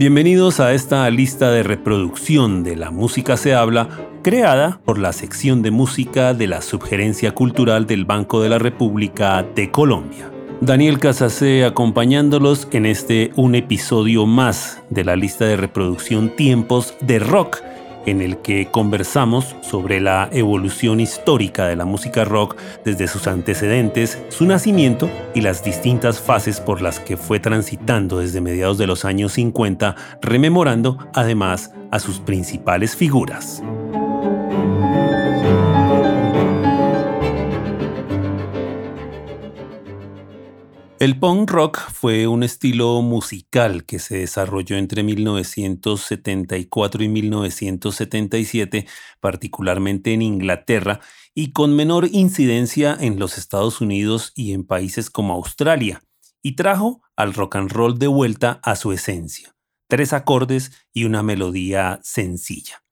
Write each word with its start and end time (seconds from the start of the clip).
Bienvenidos 0.00 0.60
a 0.60 0.72
esta 0.72 1.10
lista 1.10 1.50
de 1.50 1.62
reproducción 1.62 2.64
de 2.64 2.74
La 2.74 2.90
Música 2.90 3.36
se 3.36 3.52
habla, 3.52 3.90
creada 4.22 4.80
por 4.86 4.98
la 4.98 5.12
sección 5.12 5.60
de 5.60 5.70
música 5.70 6.32
de 6.32 6.46
la 6.46 6.62
Subgerencia 6.62 7.32
Cultural 7.34 7.86
del 7.86 8.06
Banco 8.06 8.40
de 8.40 8.48
la 8.48 8.58
República 8.58 9.42
de 9.54 9.70
Colombia. 9.70 10.30
Daniel 10.62 10.98
Casacé 10.98 11.66
acompañándolos 11.66 12.66
en 12.72 12.86
este 12.86 13.32
un 13.36 13.54
episodio 13.54 14.24
más 14.24 14.80
de 14.88 15.04
la 15.04 15.16
lista 15.16 15.44
de 15.44 15.58
reproducción 15.58 16.34
Tiempos 16.34 16.94
de 17.02 17.18
Rock 17.18 17.60
en 18.06 18.20
el 18.20 18.38
que 18.38 18.68
conversamos 18.70 19.56
sobre 19.60 20.00
la 20.00 20.28
evolución 20.32 21.00
histórica 21.00 21.66
de 21.66 21.76
la 21.76 21.84
música 21.84 22.24
rock 22.24 22.56
desde 22.84 23.08
sus 23.08 23.26
antecedentes, 23.26 24.18
su 24.28 24.46
nacimiento 24.46 25.10
y 25.34 25.40
las 25.40 25.64
distintas 25.64 26.20
fases 26.20 26.60
por 26.60 26.82
las 26.82 27.00
que 27.00 27.16
fue 27.16 27.40
transitando 27.40 28.18
desde 28.18 28.40
mediados 28.40 28.78
de 28.78 28.86
los 28.86 29.04
años 29.04 29.32
50, 29.32 29.96
rememorando 30.20 30.98
además 31.14 31.72
a 31.90 31.98
sus 31.98 32.20
principales 32.20 32.96
figuras. 32.96 33.62
El 41.00 41.18
punk 41.18 41.50
rock 41.50 41.78
fue 41.90 42.26
un 42.26 42.42
estilo 42.42 43.00
musical 43.00 43.86
que 43.86 43.98
se 43.98 44.18
desarrolló 44.18 44.76
entre 44.76 45.02
1974 45.02 47.02
y 47.02 47.08
1977, 47.08 48.86
particularmente 49.18 50.12
en 50.12 50.20
Inglaterra, 50.20 51.00
y 51.34 51.52
con 51.52 51.74
menor 51.74 52.06
incidencia 52.12 52.94
en 53.00 53.18
los 53.18 53.38
Estados 53.38 53.80
Unidos 53.80 54.32
y 54.34 54.52
en 54.52 54.66
países 54.66 55.08
como 55.08 55.32
Australia, 55.32 56.02
y 56.42 56.54
trajo 56.54 57.00
al 57.16 57.32
rock 57.32 57.56
and 57.56 57.72
roll 57.72 57.98
de 57.98 58.06
vuelta 58.06 58.60
a 58.62 58.76
su 58.76 58.92
esencia, 58.92 59.56
tres 59.88 60.12
acordes 60.12 60.70
y 60.92 61.04
una 61.04 61.22
melodía 61.22 61.98
sencilla 62.02 62.82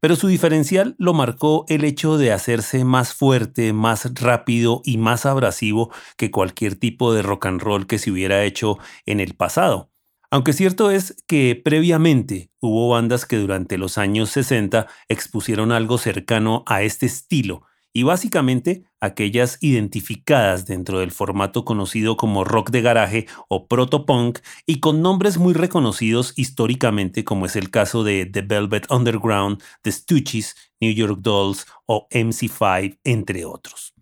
pero 0.00 0.16
su 0.16 0.28
diferencial 0.28 0.94
lo 0.98 1.14
marcó 1.14 1.64
el 1.68 1.84
hecho 1.84 2.18
de 2.18 2.32
hacerse 2.32 2.84
más 2.84 3.14
fuerte, 3.14 3.72
más 3.72 4.10
rápido 4.14 4.82
y 4.84 4.98
más 4.98 5.26
abrasivo 5.26 5.90
que 6.16 6.30
cualquier 6.30 6.76
tipo 6.76 7.12
de 7.12 7.22
rock 7.22 7.46
and 7.46 7.60
roll 7.60 7.86
que 7.86 7.98
se 7.98 8.10
hubiera 8.10 8.44
hecho 8.44 8.78
en 9.06 9.20
el 9.20 9.34
pasado. 9.34 9.90
Aunque 10.30 10.52
cierto 10.52 10.90
es 10.90 11.22
que 11.28 11.60
previamente 11.64 12.50
hubo 12.60 12.88
bandas 12.88 13.24
que 13.24 13.36
durante 13.36 13.78
los 13.78 13.98
años 13.98 14.30
60 14.30 14.88
expusieron 15.08 15.70
algo 15.70 15.96
cercano 15.96 16.64
a 16.66 16.82
este 16.82 17.06
estilo, 17.06 17.62
y 17.94 18.02
básicamente 18.02 18.84
aquellas 19.00 19.56
identificadas 19.60 20.66
dentro 20.66 20.98
del 20.98 21.12
formato 21.12 21.64
conocido 21.64 22.16
como 22.16 22.44
rock 22.44 22.70
de 22.70 22.82
garaje 22.82 23.26
o 23.48 23.68
proto-punk 23.68 24.40
y 24.66 24.80
con 24.80 25.00
nombres 25.00 25.38
muy 25.38 25.54
reconocidos 25.54 26.32
históricamente 26.36 27.24
como 27.24 27.46
es 27.46 27.54
el 27.54 27.70
caso 27.70 28.02
de 28.02 28.26
The 28.26 28.42
Velvet 28.42 28.90
Underground, 28.90 29.62
The 29.82 29.92
Stooges, 29.92 30.56
New 30.80 30.92
York 30.92 31.20
Dolls 31.20 31.66
o 31.86 32.08
MC5, 32.10 32.98
entre 33.04 33.44
otros. 33.44 33.94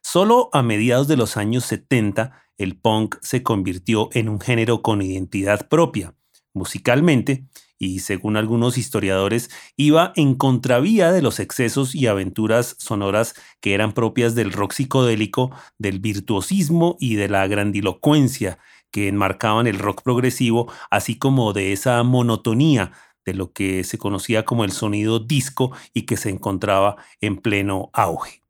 Solo 0.00 0.48
a 0.52 0.62
mediados 0.62 1.08
de 1.08 1.16
los 1.16 1.36
años 1.36 1.64
70 1.64 2.32
el 2.56 2.76
punk 2.76 3.16
se 3.20 3.42
convirtió 3.42 4.10
en 4.12 4.28
un 4.28 4.38
género 4.38 4.82
con 4.82 5.02
identidad 5.02 5.68
propia, 5.68 6.14
musicalmente, 6.52 7.46
y 7.80 8.00
según 8.00 8.36
algunos 8.36 8.78
historiadores 8.78 9.50
iba 9.74 10.12
en 10.14 10.34
contravía 10.34 11.10
de 11.10 11.22
los 11.22 11.40
excesos 11.40 11.94
y 11.94 12.06
aventuras 12.06 12.76
sonoras 12.78 13.34
que 13.60 13.74
eran 13.74 13.94
propias 13.94 14.34
del 14.34 14.52
rock 14.52 14.72
psicodélico, 14.72 15.50
del 15.78 15.98
virtuosismo 15.98 16.96
y 17.00 17.16
de 17.16 17.28
la 17.28 17.46
grandilocuencia 17.48 18.58
que 18.92 19.08
enmarcaban 19.08 19.66
el 19.66 19.78
rock 19.78 20.02
progresivo, 20.02 20.70
así 20.90 21.18
como 21.18 21.52
de 21.54 21.72
esa 21.72 22.02
monotonía 22.02 22.92
de 23.24 23.34
lo 23.34 23.52
que 23.52 23.82
se 23.82 23.96
conocía 23.98 24.44
como 24.44 24.64
el 24.64 24.72
sonido 24.72 25.18
disco 25.18 25.72
y 25.94 26.02
que 26.02 26.18
se 26.18 26.28
encontraba 26.28 26.96
en 27.20 27.38
pleno 27.38 27.88
auge. 27.94 28.42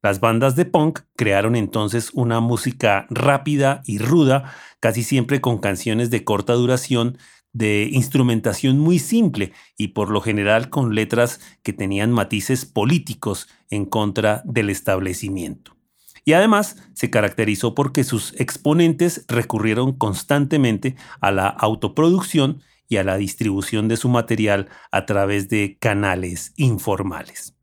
Las 0.00 0.20
bandas 0.20 0.54
de 0.54 0.64
punk 0.64 1.00
crearon 1.16 1.56
entonces 1.56 2.10
una 2.14 2.40
música 2.40 3.06
rápida 3.10 3.82
y 3.84 3.98
ruda, 3.98 4.54
casi 4.80 5.02
siempre 5.02 5.40
con 5.40 5.58
canciones 5.58 6.08
de 6.08 6.24
corta 6.24 6.52
duración 6.52 7.18
de 7.58 7.88
instrumentación 7.90 8.78
muy 8.78 9.00
simple 9.00 9.52
y 9.76 9.88
por 9.88 10.10
lo 10.10 10.20
general 10.20 10.70
con 10.70 10.94
letras 10.94 11.40
que 11.64 11.72
tenían 11.72 12.12
matices 12.12 12.64
políticos 12.64 13.48
en 13.68 13.84
contra 13.84 14.42
del 14.44 14.70
establecimiento. 14.70 15.76
Y 16.24 16.34
además 16.34 16.76
se 16.94 17.10
caracterizó 17.10 17.74
porque 17.74 18.04
sus 18.04 18.32
exponentes 18.38 19.24
recurrieron 19.26 19.92
constantemente 19.92 20.94
a 21.20 21.32
la 21.32 21.48
autoproducción 21.48 22.62
y 22.88 22.98
a 22.98 23.04
la 23.04 23.16
distribución 23.16 23.88
de 23.88 23.96
su 23.96 24.08
material 24.08 24.68
a 24.92 25.04
través 25.04 25.48
de 25.48 25.78
canales 25.80 26.52
informales. 26.56 27.56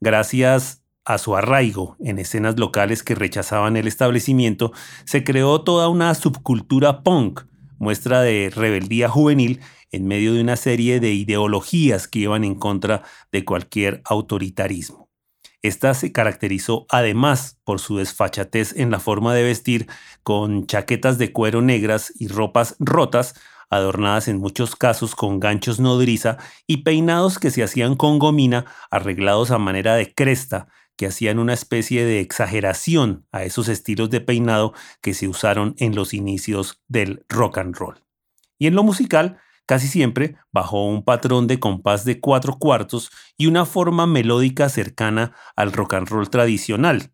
Gracias 0.00 0.82
a 1.04 1.18
su 1.18 1.36
arraigo 1.36 1.96
en 2.00 2.18
escenas 2.18 2.58
locales 2.58 3.02
que 3.02 3.14
rechazaban 3.14 3.76
el 3.76 3.86
establecimiento, 3.86 4.72
se 5.04 5.22
creó 5.22 5.60
toda 5.60 5.88
una 5.88 6.14
subcultura 6.14 7.02
punk, 7.02 7.42
muestra 7.78 8.22
de 8.22 8.52
rebeldía 8.54 9.08
juvenil 9.08 9.60
en 9.90 10.06
medio 10.06 10.34
de 10.34 10.40
una 10.40 10.56
serie 10.56 11.00
de 11.00 11.12
ideologías 11.12 12.08
que 12.08 12.20
iban 12.20 12.44
en 12.44 12.54
contra 12.54 13.02
de 13.32 13.44
cualquier 13.44 14.02
autoritarismo. 14.04 15.08
Esta 15.62 15.94
se 15.94 16.12
caracterizó 16.12 16.84
además 16.90 17.58
por 17.64 17.80
su 17.80 17.96
desfachatez 17.96 18.76
en 18.76 18.90
la 18.90 19.00
forma 19.00 19.34
de 19.34 19.44
vestir, 19.44 19.86
con 20.22 20.66
chaquetas 20.66 21.16
de 21.16 21.32
cuero 21.32 21.62
negras 21.62 22.12
y 22.16 22.28
ropas 22.28 22.76
rotas, 22.78 23.34
adornadas 23.70 24.28
en 24.28 24.38
muchos 24.38 24.76
casos 24.76 25.14
con 25.14 25.40
ganchos 25.40 25.80
nodriza 25.80 26.36
y 26.66 26.78
peinados 26.78 27.38
que 27.38 27.50
se 27.50 27.62
hacían 27.62 27.96
con 27.96 28.18
gomina 28.18 28.66
arreglados 28.90 29.50
a 29.50 29.58
manera 29.58 29.94
de 29.94 30.12
cresta 30.14 30.68
que 30.96 31.06
hacían 31.06 31.38
una 31.38 31.54
especie 31.54 32.04
de 32.04 32.20
exageración 32.20 33.26
a 33.32 33.44
esos 33.44 33.68
estilos 33.68 34.10
de 34.10 34.20
peinado 34.20 34.74
que 35.00 35.14
se 35.14 35.28
usaron 35.28 35.74
en 35.78 35.94
los 35.94 36.14
inicios 36.14 36.82
del 36.88 37.24
rock 37.28 37.58
and 37.58 37.76
roll. 37.76 38.02
Y 38.58 38.66
en 38.66 38.74
lo 38.74 38.82
musical, 38.82 39.38
casi 39.66 39.88
siempre 39.88 40.36
bajo 40.52 40.86
un 40.86 41.04
patrón 41.04 41.46
de 41.46 41.58
compás 41.58 42.04
de 42.04 42.20
cuatro 42.20 42.58
cuartos 42.58 43.10
y 43.36 43.46
una 43.46 43.66
forma 43.66 44.06
melódica 44.06 44.68
cercana 44.68 45.32
al 45.56 45.72
rock 45.72 45.94
and 45.94 46.08
roll 46.08 46.30
tradicional. 46.30 47.12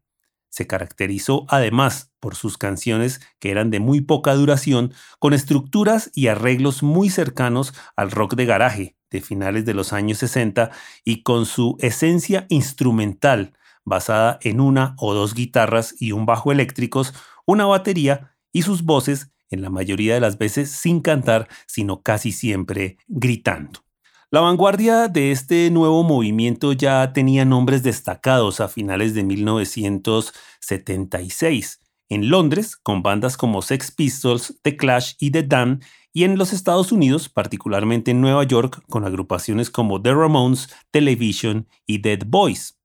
Se 0.48 0.66
caracterizó 0.66 1.46
además 1.48 2.12
por 2.18 2.34
sus 2.34 2.58
canciones 2.58 3.20
que 3.38 3.52
eran 3.52 3.70
de 3.70 3.78
muy 3.78 4.00
poca 4.00 4.34
duración, 4.34 4.92
con 5.20 5.32
estructuras 5.32 6.10
y 6.12 6.26
arreglos 6.26 6.82
muy 6.82 7.08
cercanos 7.08 7.72
al 7.94 8.10
rock 8.10 8.34
de 8.34 8.46
garaje 8.46 8.96
de 9.10 9.20
finales 9.20 9.64
de 9.64 9.74
los 9.74 9.92
años 9.92 10.18
60 10.18 10.70
y 11.04 11.22
con 11.22 11.46
su 11.46 11.76
esencia 11.80 12.46
instrumental 12.48 13.54
basada 13.90 14.38
en 14.40 14.62
una 14.62 14.94
o 14.96 15.12
dos 15.12 15.34
guitarras 15.34 15.94
y 16.00 16.12
un 16.12 16.24
bajo 16.24 16.50
eléctricos, 16.50 17.12
una 17.44 17.66
batería 17.66 18.34
y 18.52 18.62
sus 18.62 18.84
voces, 18.84 19.30
en 19.50 19.60
la 19.60 19.68
mayoría 19.68 20.14
de 20.14 20.20
las 20.20 20.38
veces 20.38 20.70
sin 20.70 21.00
cantar, 21.00 21.46
sino 21.66 22.00
casi 22.00 22.32
siempre 22.32 22.96
gritando. 23.08 23.84
La 24.30 24.40
vanguardia 24.40 25.08
de 25.08 25.30
este 25.32 25.70
nuevo 25.72 26.04
movimiento 26.04 26.72
ya 26.72 27.12
tenía 27.12 27.44
nombres 27.44 27.82
destacados 27.82 28.60
a 28.60 28.68
finales 28.68 29.12
de 29.12 29.24
1976. 29.24 31.80
En 32.08 32.30
Londres, 32.30 32.76
con 32.76 33.02
bandas 33.02 33.36
como 33.36 33.60
Sex 33.60 33.90
Pistols, 33.90 34.56
The 34.62 34.76
Clash 34.76 35.14
y 35.18 35.32
The 35.32 35.42
Damned, 35.42 35.82
y 36.12 36.24
en 36.24 36.36
los 36.38 36.52
Estados 36.52 36.90
Unidos, 36.92 37.28
particularmente 37.28 38.12
en 38.12 38.20
Nueva 38.20 38.44
York, 38.44 38.82
con 38.88 39.04
agrupaciones 39.04 39.70
como 39.70 40.02
The 40.02 40.14
Ramones, 40.14 40.68
Television 40.90 41.68
y 41.86 41.98
Dead 41.98 42.20
Boys. 42.26 42.79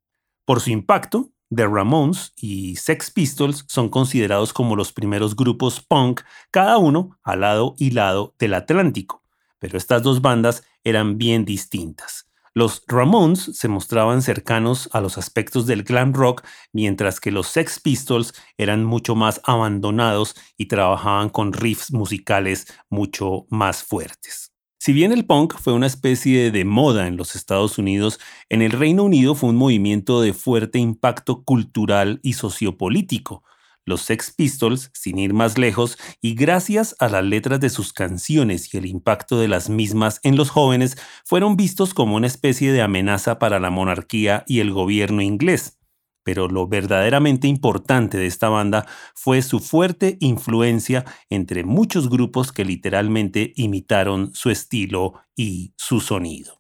Por 0.46 0.62
su 0.62 0.70
impacto, 0.70 1.32
The 1.54 1.66
Ramones 1.66 2.32
y 2.36 2.76
Sex 2.76 3.10
Pistols 3.10 3.66
son 3.68 3.90
considerados 3.90 4.54
como 4.54 4.76
los 4.76 4.94
primeros 4.94 5.36
grupos 5.36 5.82
punk, 5.82 6.22
cada 6.52 6.78
uno 6.78 7.18
al 7.24 7.42
lado 7.42 7.74
y 7.80 7.92
lado 7.92 8.36
del 8.38 8.54
Atlántico, 8.54 9.24
pero 9.58 9.78
estas 9.78 10.04
dos 10.04 10.22
bandas 10.22 10.64
eran 10.84 11.18
bien 11.18 11.46
distintas. 11.46 12.30
Los 12.54 12.84
Ramones 12.88 13.52
se 13.54 13.68
mostraban 13.68 14.22
cercanos 14.22 14.88
a 14.94 15.02
los 15.02 15.18
aspectos 15.18 15.66
del 15.66 15.84
glam 15.84 16.14
rock, 16.14 16.46
mientras 16.72 17.20
que 17.20 17.32
los 17.32 17.48
Sex 17.48 17.80
Pistols 17.80 18.34
eran 18.58 18.86
mucho 18.86 19.16
más 19.16 19.42
abandonados 19.46 20.36
y 20.58 20.68
trabajaban 20.68 21.30
con 21.30 21.54
riffs 21.54 21.92
musicales 21.92 22.68
mucho 22.90 23.48
más 23.50 23.84
fuertes. 23.84 24.55
Si 24.86 24.94
bien 24.94 25.12
el 25.12 25.26
punk 25.26 25.58
fue 25.58 25.74
una 25.74 25.88
especie 25.88 26.52
de 26.52 26.64
moda 26.64 27.08
en 27.08 27.18
los 27.18 27.36
Estados 27.36 27.80
Unidos, 27.80 28.20
en 28.50 28.62
el 28.62 28.70
Reino 28.70 29.02
Unido 29.02 29.34
fue 29.34 29.50
un 29.50 29.56
movimiento 29.56 30.22
de 30.22 30.32
fuerte 30.32 30.78
impacto 30.78 31.44
cultural 31.44 32.20
y 32.22 32.34
sociopolítico. 32.34 33.44
Los 33.84 34.04
Sex 34.04 34.30
Pistols, 34.30 34.92
sin 34.94 35.18
ir 35.18 35.34
más 35.34 35.58
lejos, 35.58 35.98
y 36.22 36.36
gracias 36.36 36.96
a 37.00 37.10
las 37.10 37.24
letras 37.24 37.60
de 37.62 37.72
sus 37.72 37.94
canciones 37.94 38.72
y 38.76 38.78
el 38.78 38.86
impacto 38.86 39.40
de 39.40 39.48
las 39.48 39.72
mismas 39.72 40.20
en 40.22 40.36
los 40.36 40.52
jóvenes, 40.52 41.00
fueron 41.24 41.58
vistos 41.58 41.96
como 41.96 42.16
una 42.16 42.28
especie 42.28 42.72
de 42.72 42.84
amenaza 42.84 43.40
para 43.40 43.60
la 43.60 43.72
monarquía 43.72 44.44
y 44.46 44.60
el 44.60 44.72
gobierno 44.72 45.24
inglés. 45.24 45.80
Pero 46.26 46.48
lo 46.48 46.68
verdaderamente 46.68 47.48
importante 47.48 48.18
de 48.18 48.26
esta 48.26 48.50
banda 48.50 48.88
fue 49.14 49.44
su 49.44 49.60
fuerte 49.60 50.18
influencia 50.20 51.06
entre 51.30 51.64
muchos 51.64 52.10
grupos 52.10 52.52
que 52.52 52.66
literalmente 52.66 53.54
imitaron 53.56 54.34
su 54.34 54.50
estilo 54.50 55.14
y 55.36 55.74
su 55.78 56.02
sonido. 56.02 56.60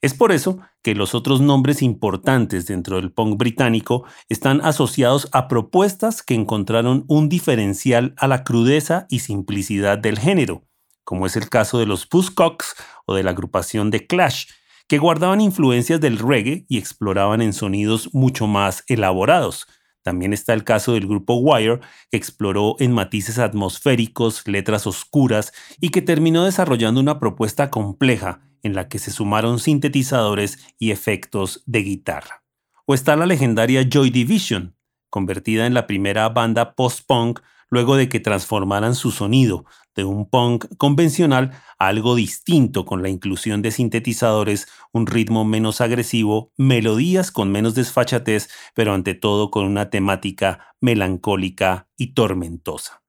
Es 0.00 0.14
por 0.14 0.32
eso 0.32 0.58
que 0.82 0.94
los 0.94 1.14
otros 1.14 1.42
nombres 1.42 1.82
importantes 1.82 2.66
dentro 2.66 2.96
del 2.96 3.12
punk 3.12 3.36
británico 3.36 4.04
están 4.30 4.62
asociados 4.62 5.28
a 5.32 5.48
propuestas 5.48 6.22
que 6.22 6.34
encontraron 6.34 7.04
un 7.06 7.28
diferencial 7.28 8.14
a 8.16 8.26
la 8.26 8.42
crudeza 8.42 9.06
y 9.10 9.18
simplicidad 9.18 9.98
del 9.98 10.18
género, 10.18 10.64
como 11.04 11.26
es 11.26 11.36
el 11.36 11.50
caso 11.50 11.78
de 11.78 11.86
los 11.86 12.08
Buzzcocks 12.08 12.74
o 13.04 13.14
de 13.14 13.22
la 13.22 13.32
agrupación 13.32 13.90
de 13.90 14.06
Clash, 14.06 14.46
que 14.88 14.98
guardaban 14.98 15.40
influencias 15.40 16.00
del 16.00 16.18
reggae 16.18 16.66
y 16.68 16.78
exploraban 16.78 17.42
en 17.42 17.52
sonidos 17.52 18.10
mucho 18.12 18.46
más 18.46 18.84
elaborados. 18.86 19.66
También 20.02 20.34
está 20.34 20.52
el 20.52 20.64
caso 20.64 20.92
del 20.92 21.06
grupo 21.06 21.36
Wire, 21.36 21.80
que 22.10 22.18
exploró 22.18 22.76
en 22.78 22.92
matices 22.92 23.38
atmosféricos, 23.38 24.46
letras 24.46 24.86
oscuras 24.86 25.52
y 25.80 25.88
que 25.88 26.02
terminó 26.02 26.44
desarrollando 26.44 27.00
una 27.00 27.18
propuesta 27.18 27.70
compleja 27.70 28.40
en 28.62 28.74
la 28.74 28.88
que 28.88 28.98
se 28.98 29.10
sumaron 29.10 29.58
sintetizadores 29.58 30.58
y 30.78 30.90
efectos 30.90 31.62
de 31.64 31.82
guitarra. 31.82 32.44
O 32.84 32.94
está 32.94 33.16
la 33.16 33.24
legendaria 33.24 33.82
Joy 33.88 34.10
Division, 34.10 34.76
convertida 35.08 35.66
en 35.66 35.72
la 35.72 35.86
primera 35.86 36.28
banda 36.28 36.74
post-punk 36.74 37.40
luego 37.74 37.96
de 37.96 38.08
que 38.08 38.20
transformaran 38.20 38.94
su 38.94 39.10
sonido 39.10 39.66
de 39.96 40.04
un 40.04 40.30
punk 40.30 40.66
convencional 40.76 41.50
a 41.78 41.88
algo 41.88 42.14
distinto 42.14 42.84
con 42.84 43.02
la 43.02 43.08
inclusión 43.08 43.62
de 43.62 43.72
sintetizadores, 43.72 44.68
un 44.92 45.06
ritmo 45.06 45.44
menos 45.44 45.80
agresivo, 45.80 46.52
melodías 46.56 47.32
con 47.32 47.50
menos 47.50 47.74
desfachatez, 47.74 48.48
pero 48.74 48.94
ante 48.94 49.14
todo 49.14 49.50
con 49.50 49.66
una 49.66 49.90
temática 49.90 50.74
melancólica 50.80 51.88
y 51.96 52.14
tormentosa. 52.14 53.02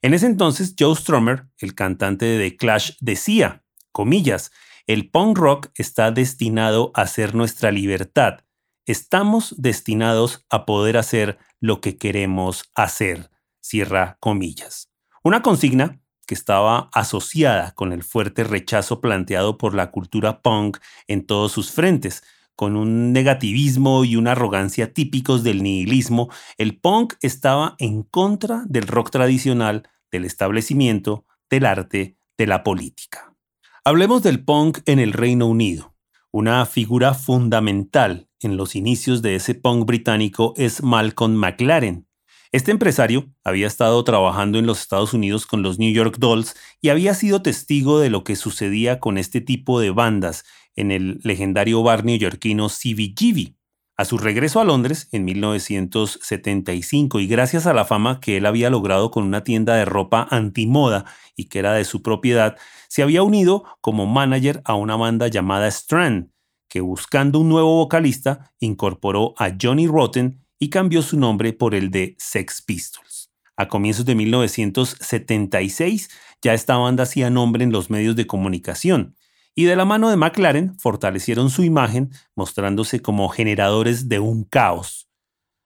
En 0.00 0.14
ese 0.14 0.26
entonces, 0.26 0.74
Joe 0.76 0.96
Strummer, 0.96 1.48
el 1.58 1.74
cantante 1.74 2.24
de 2.24 2.50
The 2.50 2.56
Clash, 2.56 2.92
decía, 3.00 3.62
comillas, 3.92 4.52
el 4.86 5.10
punk 5.10 5.36
rock 5.36 5.68
está 5.74 6.10
destinado 6.10 6.92
a 6.94 7.06
ser 7.06 7.34
nuestra 7.34 7.70
libertad. 7.70 8.40
Estamos 8.86 9.54
destinados 9.58 10.46
a 10.48 10.64
poder 10.64 10.96
hacer 10.96 11.38
lo 11.60 11.80
que 11.82 11.98
queremos 11.98 12.64
hacer 12.74 13.31
cierra 13.62 14.18
comillas. 14.20 14.90
Una 15.22 15.40
consigna 15.40 16.00
que 16.26 16.34
estaba 16.34 16.90
asociada 16.92 17.72
con 17.72 17.92
el 17.92 18.02
fuerte 18.02 18.44
rechazo 18.44 19.00
planteado 19.00 19.56
por 19.56 19.74
la 19.74 19.90
cultura 19.90 20.42
punk 20.42 20.78
en 21.06 21.26
todos 21.26 21.52
sus 21.52 21.70
frentes, 21.70 22.22
con 22.54 22.76
un 22.76 23.12
negativismo 23.12 24.04
y 24.04 24.16
una 24.16 24.32
arrogancia 24.32 24.92
típicos 24.92 25.42
del 25.42 25.62
nihilismo, 25.62 26.28
el 26.58 26.78
punk 26.78 27.14
estaba 27.20 27.76
en 27.78 28.02
contra 28.02 28.62
del 28.66 28.86
rock 28.86 29.10
tradicional, 29.10 29.88
del 30.10 30.24
establecimiento, 30.24 31.24
del 31.48 31.66
arte, 31.66 32.16
de 32.36 32.46
la 32.46 32.62
política. 32.62 33.34
Hablemos 33.84 34.22
del 34.22 34.44
punk 34.44 34.78
en 34.86 34.98
el 34.98 35.12
Reino 35.12 35.46
Unido. 35.46 35.94
Una 36.30 36.64
figura 36.66 37.14
fundamental 37.14 38.28
en 38.40 38.56
los 38.56 38.76
inicios 38.76 39.22
de 39.22 39.34
ese 39.34 39.54
punk 39.54 39.86
británico 39.86 40.54
es 40.56 40.82
Malcolm 40.82 41.34
McLaren, 41.34 42.06
este 42.52 42.70
empresario 42.70 43.32
había 43.44 43.66
estado 43.66 44.04
trabajando 44.04 44.58
en 44.58 44.66
los 44.66 44.82
Estados 44.82 45.14
Unidos 45.14 45.46
con 45.46 45.62
los 45.62 45.78
New 45.78 45.90
York 45.90 46.16
Dolls 46.18 46.54
y 46.82 46.90
había 46.90 47.14
sido 47.14 47.40
testigo 47.40 47.98
de 47.98 48.10
lo 48.10 48.24
que 48.24 48.36
sucedía 48.36 49.00
con 49.00 49.16
este 49.16 49.40
tipo 49.40 49.80
de 49.80 49.90
bandas 49.90 50.44
en 50.76 50.90
el 50.90 51.18
legendario 51.24 51.82
bar 51.82 52.04
neoyorquino 52.04 52.68
CBGB. 52.68 53.54
A 53.96 54.04
su 54.04 54.18
regreso 54.18 54.60
a 54.60 54.64
Londres 54.64 55.08
en 55.12 55.24
1975 55.24 57.20
y 57.20 57.26
gracias 57.26 57.66
a 57.66 57.72
la 57.72 57.86
fama 57.86 58.20
que 58.20 58.36
él 58.36 58.44
había 58.44 58.68
logrado 58.68 59.10
con 59.10 59.24
una 59.24 59.44
tienda 59.44 59.76
de 59.76 59.86
ropa 59.86 60.28
antimoda 60.30 61.06
y 61.34 61.44
que 61.44 61.58
era 61.58 61.72
de 61.72 61.84
su 61.86 62.02
propiedad, 62.02 62.58
se 62.88 63.02
había 63.02 63.22
unido 63.22 63.64
como 63.80 64.04
manager 64.04 64.60
a 64.66 64.74
una 64.74 64.96
banda 64.96 65.28
llamada 65.28 65.68
Strand, 65.68 66.30
que 66.68 66.82
buscando 66.82 67.38
un 67.38 67.48
nuevo 67.48 67.76
vocalista 67.76 68.52
incorporó 68.58 69.32
a 69.38 69.52
Johnny 69.58 69.86
Rotten 69.86 70.41
y 70.62 70.70
cambió 70.70 71.02
su 71.02 71.18
nombre 71.18 71.52
por 71.52 71.74
el 71.74 71.90
de 71.90 72.14
Sex 72.20 72.62
Pistols. 72.62 73.32
A 73.56 73.66
comienzos 73.66 74.04
de 74.04 74.14
1976 74.14 76.08
ya 76.40 76.54
esta 76.54 76.76
banda 76.76 77.02
hacía 77.02 77.30
nombre 77.30 77.64
en 77.64 77.72
los 77.72 77.90
medios 77.90 78.14
de 78.14 78.28
comunicación 78.28 79.16
y 79.56 79.64
de 79.64 79.74
la 79.74 79.84
mano 79.84 80.08
de 80.08 80.16
McLaren 80.16 80.78
fortalecieron 80.78 81.50
su 81.50 81.64
imagen 81.64 82.12
mostrándose 82.36 83.02
como 83.02 83.28
generadores 83.28 84.08
de 84.08 84.20
un 84.20 84.44
caos. 84.44 85.08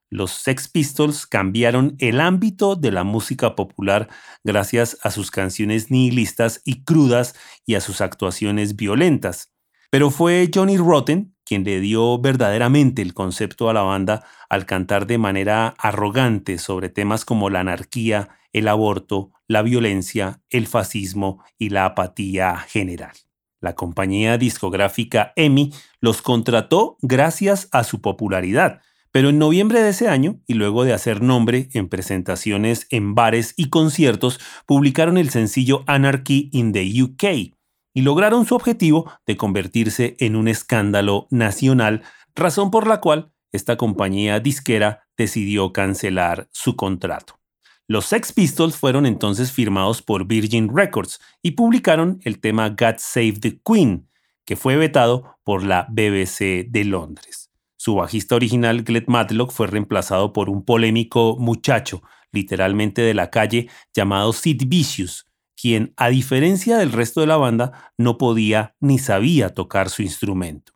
Los 0.08 0.30
Sex 0.30 0.66
Pistols 0.68 1.26
cambiaron 1.26 1.96
el 1.98 2.18
ámbito 2.18 2.74
de 2.74 2.90
la 2.90 3.04
música 3.04 3.54
popular 3.54 4.08
gracias 4.44 4.96
a 5.02 5.10
sus 5.10 5.30
canciones 5.30 5.90
nihilistas 5.90 6.62
y 6.64 6.84
crudas 6.84 7.34
y 7.66 7.74
a 7.74 7.82
sus 7.82 8.00
actuaciones 8.00 8.76
violentas. 8.76 9.52
Pero 9.90 10.10
fue 10.10 10.50
Johnny 10.54 10.78
Rotten 10.78 11.35
quien 11.46 11.64
le 11.64 11.80
dio 11.80 12.18
verdaderamente 12.18 13.00
el 13.00 13.14
concepto 13.14 13.70
a 13.70 13.72
la 13.72 13.82
banda 13.82 14.24
al 14.50 14.66
cantar 14.66 15.06
de 15.06 15.16
manera 15.16 15.74
arrogante 15.78 16.58
sobre 16.58 16.90
temas 16.90 17.24
como 17.24 17.48
la 17.48 17.60
anarquía, 17.60 18.28
el 18.52 18.68
aborto, 18.68 19.30
la 19.46 19.62
violencia, 19.62 20.40
el 20.50 20.66
fascismo 20.66 21.42
y 21.56 21.70
la 21.70 21.86
apatía 21.86 22.56
general. 22.58 23.12
La 23.60 23.74
compañía 23.74 24.36
discográfica 24.36 25.32
EMI 25.36 25.72
los 26.00 26.20
contrató 26.20 26.98
gracias 27.00 27.68
a 27.72 27.84
su 27.84 28.00
popularidad, 28.00 28.82
pero 29.12 29.30
en 29.30 29.38
noviembre 29.38 29.80
de 29.80 29.90
ese 29.90 30.08
año, 30.08 30.40
y 30.46 30.54
luego 30.54 30.84
de 30.84 30.92
hacer 30.92 31.22
nombre 31.22 31.70
en 31.72 31.88
presentaciones 31.88 32.86
en 32.90 33.14
bares 33.14 33.54
y 33.56 33.70
conciertos, 33.70 34.40
publicaron 34.66 35.16
el 35.16 35.30
sencillo 35.30 35.84
Anarchy 35.86 36.50
in 36.52 36.72
the 36.72 37.02
UK, 37.02 37.55
y 37.96 38.02
lograron 38.02 38.44
su 38.44 38.54
objetivo 38.54 39.10
de 39.26 39.38
convertirse 39.38 40.16
en 40.20 40.36
un 40.36 40.48
escándalo 40.48 41.28
nacional, 41.30 42.02
razón 42.34 42.70
por 42.70 42.86
la 42.86 43.00
cual 43.00 43.32
esta 43.52 43.78
compañía 43.78 44.38
disquera 44.38 45.08
decidió 45.16 45.72
cancelar 45.72 46.46
su 46.52 46.76
contrato. 46.76 47.40
Los 47.88 48.04
Sex 48.04 48.34
Pistols 48.34 48.76
fueron 48.76 49.06
entonces 49.06 49.50
firmados 49.50 50.02
por 50.02 50.26
Virgin 50.26 50.76
Records 50.76 51.20
y 51.40 51.52
publicaron 51.52 52.20
el 52.24 52.38
tema 52.38 52.68
God 52.68 52.96
Save 52.98 53.38
the 53.40 53.60
Queen, 53.64 54.10
que 54.44 54.56
fue 54.56 54.76
vetado 54.76 55.38
por 55.42 55.64
la 55.64 55.86
BBC 55.88 56.68
de 56.68 56.84
Londres. 56.84 57.50
Su 57.78 57.94
bajista 57.94 58.34
original, 58.34 58.82
Glenn 58.82 59.06
Matlock, 59.06 59.52
fue 59.52 59.68
reemplazado 59.68 60.34
por 60.34 60.50
un 60.50 60.66
polémico 60.66 61.38
muchacho, 61.38 62.02
literalmente 62.30 63.00
de 63.00 63.14
la 63.14 63.30
calle, 63.30 63.70
llamado 63.94 64.34
Sid 64.34 64.64
Vicious, 64.66 65.26
quien, 65.60 65.92
a 65.96 66.08
diferencia 66.08 66.76
del 66.76 66.92
resto 66.92 67.20
de 67.20 67.26
la 67.26 67.36
banda, 67.36 67.92
no 67.98 68.16
podía 68.18 68.76
ni 68.80 68.98
sabía 68.98 69.54
tocar 69.54 69.90
su 69.90 70.02
instrumento. 70.02 70.72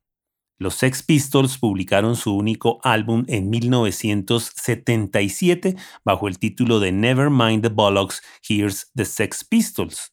Los 0.59 0.75
Sex 0.75 1.03
Pistols 1.03 1.57
publicaron 1.57 2.17
su 2.17 2.37
único 2.37 2.81
álbum 2.83 3.25
en 3.29 3.49
1977 3.49 5.77
bajo 6.05 6.29
el 6.29 6.39
título 6.39 6.81
de 6.81 6.93
Never 6.93 7.31
Mind 7.31 7.63
the 7.63 7.71
Bollocks, 7.71 8.21
Here's 8.47 8.91
the 8.95 9.07
Sex 9.07 9.43
Pistols. 9.43 10.13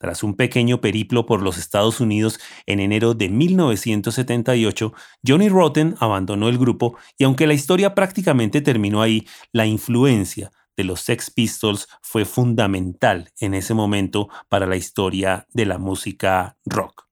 Tras 0.00 0.24
un 0.24 0.34
pequeño 0.34 0.80
periplo 0.80 1.26
por 1.26 1.42
los 1.42 1.58
Estados 1.58 2.00
Unidos 2.00 2.40
en 2.66 2.80
enero 2.80 3.14
de 3.14 3.28
1978, 3.28 4.92
Johnny 5.24 5.48
Rotten 5.48 5.94
abandonó 6.00 6.48
el 6.48 6.58
grupo 6.58 6.98
y 7.16 7.22
aunque 7.22 7.46
la 7.46 7.54
historia 7.54 7.94
prácticamente 7.94 8.60
terminó 8.60 9.00
ahí, 9.00 9.28
la 9.52 9.64
influencia, 9.64 10.50
de 10.76 10.84
los 10.84 11.00
Sex 11.00 11.30
Pistols 11.30 11.88
fue 12.02 12.24
fundamental 12.24 13.30
en 13.40 13.54
ese 13.54 13.74
momento 13.74 14.28
para 14.48 14.66
la 14.66 14.76
historia 14.76 15.46
de 15.52 15.66
la 15.66 15.78
música 15.78 16.58
rock. 16.64 17.08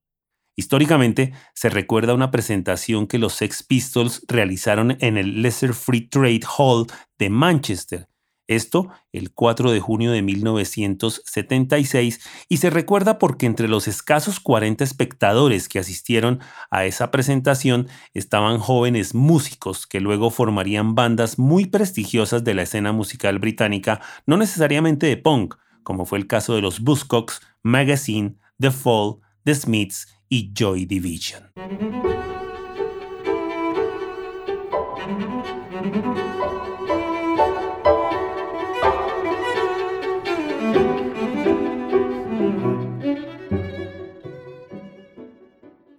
Históricamente, 0.55 1.33
se 1.55 1.71
recuerda 1.71 2.15
una 2.15 2.31
presentación 2.31 3.07
que 3.07 3.19
los 3.19 3.33
Sex 3.33 3.63
Pistols 3.63 4.23
realizaron 4.29 4.97
en 5.01 5.17
el 5.17 5.41
Lesser 5.41 5.73
Free 5.73 6.09
Trade 6.09 6.43
Hall 6.59 6.87
de 7.19 7.31
Manchester, 7.31 8.09
esto 8.55 8.89
el 9.13 9.33
4 9.33 9.71
de 9.71 9.81
junio 9.81 10.13
de 10.13 10.23
1976 10.23 12.21
y 12.49 12.57
se 12.59 12.71
recuerda 12.71 13.19
porque 13.19 13.47
entre 13.47 13.69
los 13.69 13.89
escasos 13.89 14.41
40 14.41 14.85
espectadores 14.85 15.69
que 15.69 15.79
asistieron 15.79 16.41
a 16.71 16.85
esa 16.85 17.11
presentación 17.11 17.89
estaban 18.15 18.59
jóvenes 18.59 19.15
músicos 19.15 19.87
que 19.87 20.01
luego 20.01 20.31
formarían 20.31 20.95
bandas 20.95 21.39
muy 21.39 21.67
prestigiosas 21.67 22.45
de 22.45 22.55
la 22.55 22.63
escena 22.63 22.93
musical 22.93 23.39
británica, 23.39 24.01
no 24.27 24.37
necesariamente 24.37 25.07
de 25.07 25.17
punk, 25.17 25.57
como 25.83 26.07
fue 26.07 26.19
el 26.19 26.27
caso 26.27 26.55
de 26.55 26.63
los 26.63 26.81
Buzzcocks, 26.81 27.41
Magazine, 27.63 28.37
The 28.59 28.71
Fall, 28.71 29.19
The 29.45 29.55
Smiths 29.55 30.09
y 30.29 30.53
Joy 30.55 30.87
Division. 30.87 31.53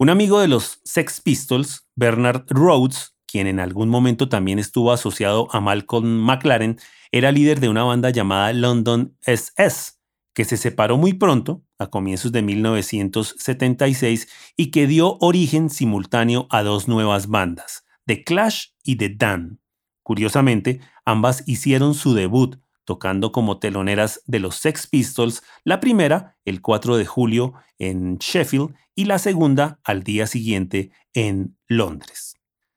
Un 0.04 0.10
amigo 0.10 0.42
de 0.42 0.50
los 0.50 0.82
Sex 0.84 1.22
Pistols, 1.22 1.88
Bernard 1.96 2.44
Rhodes, 2.50 3.16
quien 3.26 3.48
en 3.48 3.62
algún 3.62 3.88
momento 3.88 4.28
también 4.28 4.60
estuvo 4.60 4.92
asociado 4.92 5.48
a 5.56 5.62
Malcolm 5.62 6.06
McLaren, 6.06 6.78
era 7.14 7.32
líder 7.32 7.62
de 7.62 7.70
una 7.70 7.86
banda 7.86 8.10
llamada 8.10 8.52
London 8.52 9.16
SS, 9.22 9.94
que 10.34 10.44
se 10.44 10.58
separó 10.58 10.98
muy 10.98 11.14
pronto, 11.14 11.64
a 11.80 11.88
comienzos 11.88 12.34
de 12.34 12.42
1976, 12.42 14.28
y 14.58 14.72
que 14.72 14.88
dio 14.88 15.16
origen 15.22 15.70
simultáneo 15.70 16.48
a 16.50 16.64
dos 16.64 16.90
nuevas 16.90 17.28
bandas, 17.28 17.86
The 18.06 18.26
Clash 18.26 18.72
y 18.84 18.98
The 18.98 19.08
Dan. 19.08 19.62
Curiosamente, 20.04 20.82
ambas 21.06 21.48
hicieron 21.48 21.94
su 21.94 22.14
debut 22.14 22.58
tocando 22.86 23.32
como 23.32 23.60
teloneras 23.60 24.22
de 24.26 24.40
los 24.40 24.56
Sex 24.56 24.88
Pistols, 24.88 25.44
la 25.64 25.80
primera 25.80 26.38
el 26.46 26.62
4 26.62 26.98
de 26.98 27.06
julio 27.06 27.54
en 27.80 28.18
Sheffield 28.18 28.76
y 28.96 29.06
la 29.06 29.20
segunda 29.20 29.80
al 29.84 30.04
día 30.04 30.28
siguiente 30.28 30.92
en 31.14 31.58
Londres. 31.68 32.36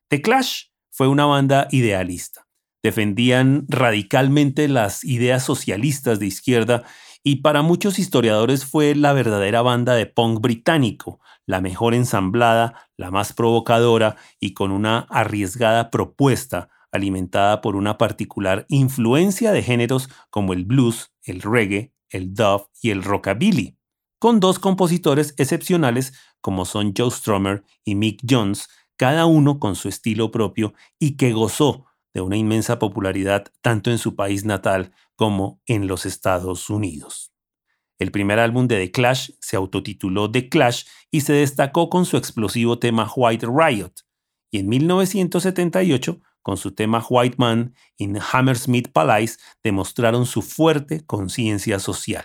The 0.09 0.23
Clash 0.23 0.67
fue 0.91 1.09
una 1.09 1.27
banda 1.27 1.69
idealista. 1.71 2.47
Defendían 2.83 3.67
radicalmente 3.69 4.69
las 4.69 5.03
ideas 5.03 5.43
socialistas 5.43 6.21
de 6.21 6.27
izquierda 6.27 6.85
y 7.23 7.37
para 7.37 7.63
muchos 7.63 7.99
historiadores 7.99 8.65
fue 8.65 8.95
la 8.95 9.13
verdadera 9.13 9.61
banda 9.61 9.95
de 9.95 10.07
punk 10.07 10.41
británico, 10.41 11.21
la 11.45 11.61
mejor 11.61 11.95
ensamblada, 11.95 12.89
la 12.97 13.11
más 13.11 13.33
provocadora 13.33 14.17
y 14.39 14.55
con 14.55 14.71
una 14.71 15.01
arriesgada 15.11 15.91
propuesta 15.91 16.69
alimentada 16.97 17.61
por 17.61 17.77
una 17.77 17.99
particular 17.99 18.67
influencia 18.69 19.53
de 19.53 19.63
géneros 19.63 20.09
como 20.31 20.53
el 20.53 20.65
blues, 20.65 21.13
el 21.23 21.43
reggae, 21.43 21.93
el 22.11 22.35
dub 22.35 22.69
y 22.83 22.91
el 22.91 23.03
rockabilly, 23.03 23.79
con 24.19 24.41
dos 24.41 24.59
compositores 24.59 25.35
excepcionales 25.39 26.15
como 26.41 26.65
son 26.65 26.93
Joe 26.97 27.11
Strummer 27.11 27.65
y 27.85 27.95
Mick 27.95 28.23
Jones, 28.29 28.69
cada 28.97 29.27
uno 29.27 29.61
con 29.61 29.77
su 29.77 29.89
estilo 29.89 30.31
propio 30.31 30.75
y 30.99 31.17
que 31.17 31.33
gozó 31.33 31.87
de 32.15 32.23
una 32.23 32.37
inmensa 32.37 32.79
popularidad 32.79 33.53
tanto 33.61 33.91
en 33.91 33.99
su 33.99 34.17
país 34.17 34.45
natal 34.45 34.93
como 35.17 35.61
en 35.67 35.87
los 35.87 36.07
Estados 36.07 36.71
Unidos. 36.71 37.33
El 37.99 38.11
primer 38.11 38.39
álbum 38.39 38.69
de 38.69 38.77
The 38.77 38.91
Clash 38.91 39.31
se 39.41 39.57
autotituló 39.57 40.31
The 40.31 40.49
Clash 40.49 40.85
y 41.11 41.23
se 41.23 41.33
destacó 41.33 41.89
con 41.89 42.05
su 42.05 42.17
explosivo 42.17 42.79
tema 42.79 43.11
White 43.15 43.47
Riot, 43.47 43.93
y 44.51 44.59
en 44.59 44.69
1978, 44.69 46.21
con 46.47 46.57
su 46.57 46.71
tema 46.71 47.05
White 47.11 47.35
Man 47.39 47.75
in 47.97 48.21
Hammersmith 48.21 48.93
Palace, 48.93 49.37
demostraron 49.65 50.27
su 50.27 50.43
fuerte 50.43 51.05
conciencia 51.05 51.81
social. 51.81 52.25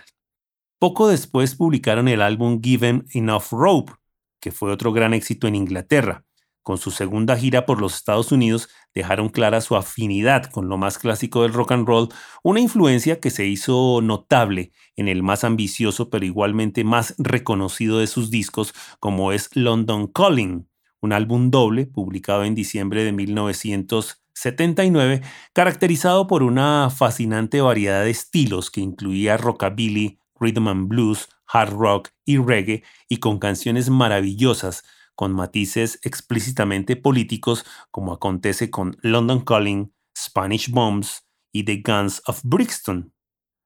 Poco 0.78 1.08
después 1.08 1.56
publicaron 1.56 2.06
el 2.06 2.22
álbum 2.22 2.60
Given 2.62 3.04
Enough 3.14 3.50
Rope, 3.50 3.94
que 4.40 4.52
fue 4.52 4.70
otro 4.70 4.92
gran 4.92 5.12
éxito 5.12 5.48
en 5.48 5.56
Inglaterra, 5.56 6.24
con 6.62 6.78
su 6.78 6.92
segunda 6.92 7.36
gira 7.36 7.66
por 7.66 7.80
los 7.80 7.96
Estados 7.96 8.30
Unidos 8.30 8.68
dejaron 8.94 9.28
clara 9.28 9.60
su 9.60 9.74
afinidad 9.74 10.44
con 10.44 10.68
lo 10.68 10.78
más 10.78 10.98
clásico 10.98 11.42
del 11.42 11.52
rock 11.52 11.72
and 11.72 11.88
roll, 11.88 12.08
una 12.44 12.60
influencia 12.60 13.18
que 13.18 13.30
se 13.30 13.46
hizo 13.46 14.02
notable 14.02 14.70
en 14.94 15.08
el 15.08 15.24
más 15.24 15.42
ambicioso 15.42 16.10
pero 16.10 16.24
igualmente 16.24 16.84
más 16.84 17.16
reconocido 17.18 17.98
de 17.98 18.06
sus 18.06 18.30
discos 18.30 18.72
como 19.00 19.32
es 19.32 19.50
London 19.56 20.06
Calling, 20.06 20.68
un 21.02 21.12
álbum 21.12 21.50
doble 21.50 21.84
publicado 21.86 22.44
en 22.44 22.54
diciembre 22.54 23.04
de 23.04 23.12
1979, 23.12 25.20
caracterizado 25.52 26.26
por 26.26 26.42
una 26.42 26.88
fascinante 26.88 27.60
variedad 27.60 28.04
de 28.04 28.10
estilos 28.10 28.70
que 28.70 28.80
incluía 28.80 29.36
rockabilly, 29.36 30.18
rhythm 30.40 30.68
and 30.68 30.88
blues, 30.88 31.28
hard 31.46 31.74
rock 31.74 32.08
y 32.24 32.38
reggae 32.38 32.82
y 33.08 33.18
con 33.18 33.38
canciones 33.38 33.90
maravillosas 33.90 34.84
con 35.14 35.34
matices 35.34 36.00
explícitamente 36.02 36.96
políticos 36.96 37.66
como 37.90 38.14
acontece 38.14 38.70
con 38.70 38.96
London 39.02 39.44
Calling, 39.44 39.92
Spanish 40.16 40.70
Bombs 40.70 41.26
y 41.52 41.64
The 41.64 41.82
Guns 41.84 42.22
of 42.26 42.40
Brixton. 42.44 43.12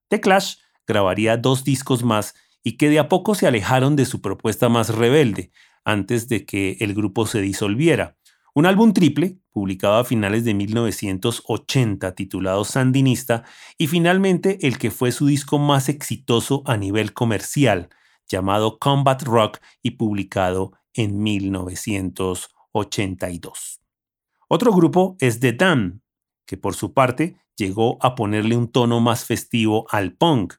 The 0.08 0.20
Clash 0.20 0.56
grabaría 0.86 1.36
dos 1.36 1.64
discos 1.64 2.02
más 2.02 2.34
y 2.62 2.76
que 2.76 2.90
de 2.90 2.98
a 2.98 3.08
poco 3.08 3.34
se 3.34 3.46
alejaron 3.46 3.94
de 3.94 4.06
su 4.06 4.20
propuesta 4.20 4.68
más 4.68 4.88
rebelde, 4.88 5.52
antes 5.86 6.28
de 6.28 6.44
que 6.44 6.76
el 6.80 6.92
grupo 6.92 7.26
se 7.26 7.40
disolviera. 7.40 8.18
Un 8.54 8.66
álbum 8.66 8.92
triple, 8.92 9.38
publicado 9.52 9.94
a 9.94 10.04
finales 10.04 10.44
de 10.44 10.52
1980, 10.52 12.14
titulado 12.14 12.64
Sandinista, 12.64 13.44
y 13.78 13.86
finalmente 13.86 14.58
el 14.66 14.76
que 14.78 14.90
fue 14.90 15.12
su 15.12 15.26
disco 15.26 15.58
más 15.58 15.88
exitoso 15.88 16.62
a 16.66 16.76
nivel 16.76 17.14
comercial, 17.14 17.88
llamado 18.28 18.78
Combat 18.78 19.22
Rock 19.22 19.60
y 19.82 19.92
publicado 19.92 20.72
en 20.92 21.22
1982. 21.22 23.80
Otro 24.48 24.72
grupo 24.72 25.16
es 25.20 25.40
The 25.40 25.52
Dam, 25.52 26.00
que 26.46 26.56
por 26.56 26.74
su 26.74 26.94
parte 26.94 27.36
llegó 27.56 27.98
a 28.00 28.14
ponerle 28.14 28.56
un 28.56 28.72
tono 28.72 29.00
más 29.00 29.24
festivo 29.24 29.86
al 29.90 30.14
punk. 30.14 30.54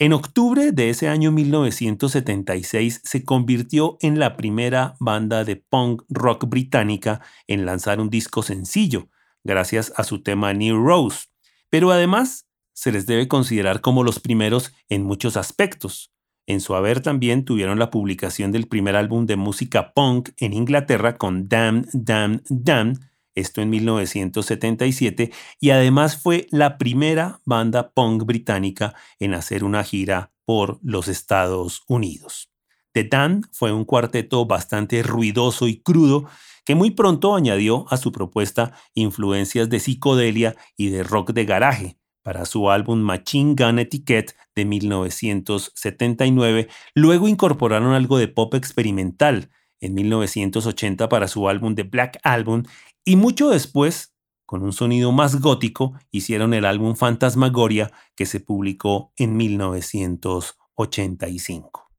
En 0.00 0.12
octubre 0.12 0.72
de 0.72 0.90
ese 0.90 1.08
año 1.08 1.30
1976 1.30 3.00
se 3.04 3.24
convirtió 3.24 3.96
en 4.00 4.18
la 4.18 4.36
primera 4.36 4.96
banda 4.98 5.44
de 5.44 5.54
punk 5.54 6.02
rock 6.08 6.48
británica 6.48 7.20
en 7.46 7.64
lanzar 7.64 8.00
un 8.00 8.10
disco 8.10 8.42
sencillo, 8.42 9.08
gracias 9.44 9.92
a 9.96 10.02
su 10.02 10.20
tema 10.20 10.52
New 10.52 10.84
Rose, 10.84 11.26
pero 11.70 11.92
además 11.92 12.48
se 12.72 12.90
les 12.90 13.06
debe 13.06 13.28
considerar 13.28 13.80
como 13.82 14.02
los 14.02 14.18
primeros 14.18 14.72
en 14.88 15.04
muchos 15.04 15.36
aspectos. 15.36 16.12
En 16.48 16.60
su 16.60 16.74
haber 16.74 17.00
también 17.00 17.44
tuvieron 17.44 17.78
la 17.78 17.90
publicación 17.90 18.50
del 18.50 18.66
primer 18.66 18.96
álbum 18.96 19.26
de 19.26 19.36
música 19.36 19.92
punk 19.92 20.30
en 20.38 20.54
Inglaterra 20.54 21.18
con 21.18 21.48
Damn, 21.48 21.86
Damn, 21.92 22.42
Damn, 22.48 22.98
esto 23.34 23.60
en 23.60 23.70
1977, 23.70 25.32
y 25.60 25.70
además 25.70 26.16
fue 26.16 26.46
la 26.50 26.78
primera 26.78 27.40
banda 27.44 27.92
punk 27.92 28.24
británica 28.24 28.94
en 29.18 29.34
hacer 29.34 29.64
una 29.64 29.84
gira 29.84 30.32
por 30.44 30.78
los 30.82 31.08
Estados 31.08 31.82
Unidos. 31.88 32.50
The 32.92 33.08
fue 33.52 33.72
un 33.72 33.84
cuarteto 33.84 34.46
bastante 34.46 35.02
ruidoso 35.02 35.66
y 35.66 35.80
crudo 35.80 36.28
que 36.64 36.74
muy 36.74 36.92
pronto 36.92 37.34
añadió 37.34 37.86
a 37.90 37.96
su 37.96 38.12
propuesta 38.12 38.72
influencias 38.94 39.68
de 39.68 39.80
psicodelia 39.80 40.54
y 40.76 40.90
de 40.90 41.02
rock 41.02 41.32
de 41.32 41.44
garaje, 41.44 41.98
para 42.22 42.46
su 42.46 42.70
álbum 42.70 43.00
Machine 43.00 43.56
Gun 43.56 43.80
Etiquette 43.80 44.36
de 44.54 44.64
1979. 44.64 46.68
Luego 46.94 47.28
incorporaron 47.28 47.92
algo 47.92 48.18
de 48.18 48.28
pop 48.28 48.54
experimental 48.54 49.50
en 49.84 49.94
1980 49.94 51.08
para 51.08 51.28
su 51.28 51.48
álbum 51.48 51.74
The 51.74 51.84
Black 51.84 52.18
Album 52.22 52.64
y 53.04 53.16
mucho 53.16 53.48
después, 53.50 54.14
con 54.46 54.62
un 54.62 54.72
sonido 54.72 55.12
más 55.12 55.40
gótico, 55.40 55.94
hicieron 56.10 56.54
el 56.54 56.64
álbum 56.64 56.96
Fantasmagoria 56.96 57.92
que 58.14 58.24
se 58.26 58.40
publicó 58.40 59.12
en 59.16 59.36
1985. 59.36 61.90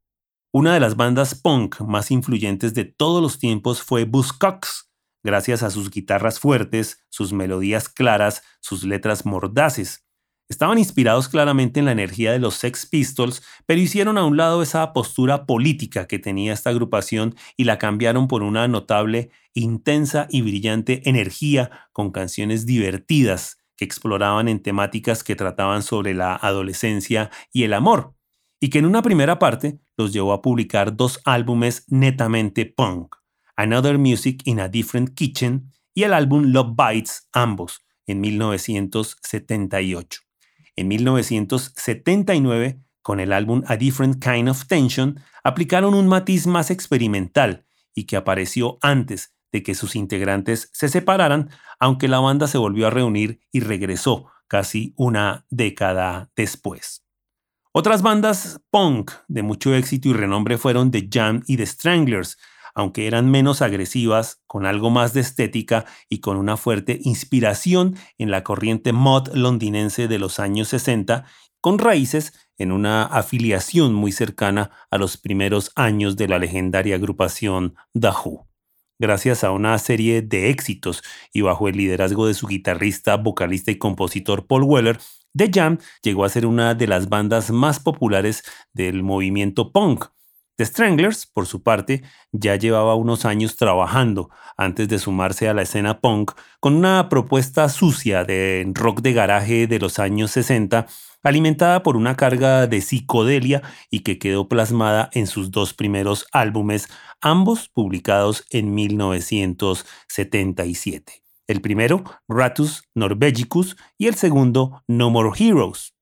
Una 0.51 0.73
de 0.73 0.79
las 0.79 0.95
bandas 0.95 1.35
punk 1.35 1.81
más 1.81 2.09
influyentes 2.11 2.73
de 2.73 2.85
todos 2.85 3.21
los 3.21 3.39
tiempos 3.39 3.83
fue 3.83 4.05
Buzzcocks, 4.05 4.89
gracias 5.21 5.63
a 5.63 5.69
sus 5.69 5.91
guitarras 5.91 6.39
fuertes, 6.39 7.03
sus 7.09 7.33
melodías 7.33 7.89
claras, 7.89 8.41
sus 8.61 8.85
letras 8.85 9.25
mordaces. 9.25 10.04
Estaban 10.47 10.77
inspirados 10.77 11.27
claramente 11.27 11.79
en 11.79 11.85
la 11.85 11.91
energía 11.91 12.31
de 12.31 12.37
los 12.37 12.53
Sex 12.55 12.85
Pistols, 12.85 13.41
pero 13.65 13.81
hicieron 13.81 14.19
a 14.19 14.25
un 14.25 14.37
lado 14.37 14.61
esa 14.61 14.93
postura 14.93 15.47
política 15.47 16.07
que 16.07 16.19
tenía 16.19 16.53
esta 16.53 16.69
agrupación 16.69 17.33
y 17.57 17.63
la 17.63 17.79
cambiaron 17.79 18.27
por 18.27 18.43
una 18.43 18.67
notable, 18.67 19.31
intensa 19.55 20.27
y 20.29 20.43
brillante 20.43 21.01
energía 21.09 21.89
con 21.93 22.11
canciones 22.11 22.67
divertidas 22.67 23.57
que 23.75 23.85
exploraban 23.85 24.47
en 24.47 24.61
temáticas 24.61 25.23
que 25.23 25.35
trataban 25.35 25.81
sobre 25.81 26.13
la 26.13 26.35
adolescencia 26.35 27.31
y 27.51 27.63
el 27.63 27.73
amor, 27.73 28.13
y 28.59 28.69
que 28.69 28.77
en 28.79 28.85
una 28.85 29.01
primera 29.01 29.39
parte 29.39 29.79
los 29.97 30.13
llevó 30.13 30.31
a 30.31 30.43
publicar 30.43 30.95
dos 30.95 31.19
álbumes 31.25 31.85
netamente 31.87 32.65
punk, 32.65 33.15
Another 33.55 33.97
Music 33.97 34.41
in 34.45 34.59
a 34.59 34.67
Different 34.67 35.15
Kitchen 35.15 35.71
y 35.93 36.03
el 36.03 36.13
álbum 36.13 36.51
Love 36.51 36.75
Bites, 36.75 37.29
ambos, 37.33 37.83
en 38.05 38.21
1978. 38.21 40.24
En 40.75 40.87
1979, 40.87 42.79
con 43.01 43.19
el 43.19 43.31
álbum 43.31 43.63
A 43.67 43.77
Different 43.77 44.23
Kind 44.23 44.49
of 44.49 44.65
Tension, 44.65 45.19
aplicaron 45.43 45.93
un 45.93 46.07
matiz 46.07 46.47
más 46.47 46.71
experimental 46.71 47.65
y 47.93 48.05
que 48.05 48.17
apareció 48.17 48.77
antes 48.81 49.33
de 49.51 49.63
que 49.63 49.75
sus 49.75 49.95
integrantes 49.95 50.69
se 50.73 50.89
separaran, 50.89 51.49
aunque 51.79 52.07
la 52.07 52.19
banda 52.19 52.47
se 52.47 52.57
volvió 52.57 52.87
a 52.87 52.89
reunir 52.89 53.39
y 53.51 53.61
regresó 53.61 54.25
casi 54.47 54.93
una 54.97 55.45
década 55.49 56.29
después. 56.35 57.05
Otras 57.71 58.01
bandas 58.01 58.61
punk 58.69 59.11
de 59.27 59.43
mucho 59.43 59.73
éxito 59.73 60.09
y 60.09 60.13
renombre 60.13 60.57
fueron 60.57 60.91
The 60.91 61.09
Jam 61.11 61.43
y 61.45 61.57
The 61.57 61.65
Stranglers, 61.65 62.37
aunque 62.75 63.07
eran 63.07 63.31
menos 63.31 63.61
agresivas, 63.61 64.43
con 64.45 64.65
algo 64.65 64.89
más 64.89 65.13
de 65.13 65.21
estética 65.21 65.85
y 66.09 66.19
con 66.19 66.37
una 66.37 66.57
fuerte 66.57 66.99
inspiración 67.01 67.95
en 68.17 68.29
la 68.29 68.43
corriente 68.43 68.93
mod 68.93 69.29
londinense 69.33 70.07
de 70.07 70.19
los 70.19 70.39
años 70.39 70.67
60, 70.67 71.25
con 71.61 71.79
raíces 71.79 72.33
en 72.57 72.71
una 72.71 73.03
afiliación 73.03 73.93
muy 73.93 74.11
cercana 74.11 74.71
a 74.91 74.97
los 74.97 75.17
primeros 75.17 75.71
años 75.75 76.15
de 76.17 76.27
la 76.27 76.37
legendaria 76.37 76.95
agrupación 76.95 77.75
The 77.99 78.09
Who. 78.09 78.47
gracias 78.99 79.43
a 79.43 79.51
una 79.51 79.77
serie 79.79 80.21
de 80.21 80.49
éxitos 80.49 81.01
y 81.33 81.41
bajo 81.41 81.67
el 81.67 81.77
liderazgo 81.77 82.27
de 82.27 82.33
su 82.33 82.47
guitarrista, 82.47 83.17
vocalista 83.17 83.71
y 83.71 83.77
compositor 83.77 84.47
Paul 84.47 84.63
Weller, 84.63 84.99
The 85.35 85.49
Jam 85.51 85.79
llegó 86.01 86.23
a 86.23 86.29
ser 86.29 86.45
una 86.45 86.75
de 86.75 86.87
las 86.87 87.09
bandas 87.09 87.51
más 87.51 87.79
populares 87.79 88.43
del 88.73 89.03
movimiento 89.03 89.71
punk. 89.71 90.05
The 90.57 90.65
Stranglers, 90.65 91.25
por 91.25 91.47
su 91.47 91.63
parte, 91.63 92.01
ya 92.31 92.55
llevaba 92.55 92.95
unos 92.95 93.25
años 93.25 93.57
trabajando 93.57 94.29
antes 94.55 94.87
de 94.87 94.99
sumarse 94.99 95.49
a 95.49 95.53
la 95.53 95.63
escena 95.63 95.99
punk 95.99 96.31
con 96.61 96.75
una 96.75 97.09
propuesta 97.09 97.67
sucia 97.67 98.23
de 98.23 98.65
rock 98.73 99.01
de 99.01 99.11
garaje 99.11 99.67
de 99.67 99.79
los 99.79 99.99
años 99.99 100.31
60, 100.31 100.87
alimentada 101.23 101.83
por 101.83 101.97
una 101.97 102.15
carga 102.15 102.67
de 102.67 102.79
psicodelia 102.79 103.63
y 103.89 103.99
que 103.99 104.17
quedó 104.17 104.47
plasmada 104.47 105.09
en 105.11 105.27
sus 105.27 105.51
dos 105.51 105.73
primeros 105.73 106.25
álbumes, 106.31 106.87
ambos 107.19 107.67
publicados 107.67 108.45
en 108.49 108.73
1977. 108.73 111.21
El 111.47 111.59
primero, 111.59 112.05
Ratus 112.29 112.83
Norvegicus, 112.95 113.75
y 113.97 114.07
el 114.07 114.15
segundo, 114.15 114.83
No 114.87 115.09
More 115.09 115.31
Heroes. 115.37 115.94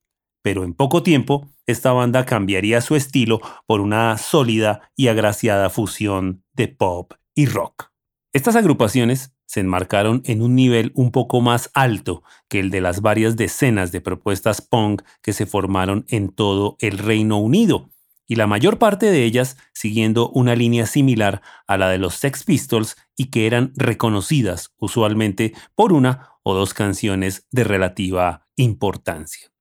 Pero 0.43 0.63
en 0.63 0.75
poco 0.75 1.01
tiempo, 1.01 1.49
esta 1.65 1.91
banda 1.93 2.25
cambiaría 2.25 2.81
su 2.81 2.95
estilo 2.95 3.41
por 3.65 3.81
una 3.81 4.17
sólida 4.19 4.91
y 4.95 5.07
agraciada 5.07 5.71
fusión 5.71 6.43
de 6.53 6.67
pop 6.67 7.13
y 7.33 7.47
rock. 7.47 7.91
Estas 8.33 8.55
agrupaciones 8.55 9.33
se 9.45 9.61
enmarcaron 9.61 10.21
en 10.25 10.41
un 10.41 10.55
nivel 10.55 10.91
un 10.95 11.11
poco 11.11 11.39
más 11.41 11.69
alto 11.73 12.23
que 12.49 12.59
el 12.59 12.71
de 12.71 12.81
las 12.81 13.01
varias 13.01 13.35
decenas 13.35 13.91
de 13.91 14.01
propuestas 14.01 14.61
punk 14.61 15.03
que 15.21 15.33
se 15.33 15.45
formaron 15.45 16.05
en 16.09 16.29
todo 16.29 16.75
el 16.79 16.97
Reino 16.97 17.37
Unido, 17.37 17.89
y 18.27 18.35
la 18.35 18.47
mayor 18.47 18.79
parte 18.79 19.11
de 19.11 19.23
ellas 19.23 19.57
siguiendo 19.73 20.29
una 20.29 20.55
línea 20.55 20.87
similar 20.87 21.41
a 21.67 21.77
la 21.77 21.89
de 21.89 21.99
los 21.99 22.15
Sex 22.15 22.43
Pistols 22.43 22.95
y 23.15 23.25
que 23.25 23.45
eran 23.45 23.73
reconocidas 23.75 24.73
usualmente 24.77 25.53
por 25.75 25.93
una 25.93 26.29
o 26.41 26.55
dos 26.55 26.73
canciones 26.73 27.47
de 27.51 27.63
relativa 27.63 28.47
importancia. 28.55 29.52